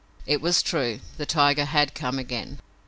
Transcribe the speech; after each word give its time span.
It 0.25 0.41
was 0.41 0.63
true. 0.63 0.99
The 1.17 1.27
tiger 1.27 1.65
had 1.65 1.93
come 1.93 2.17
again! 2.17 2.57